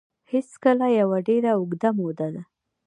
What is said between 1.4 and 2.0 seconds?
اوږده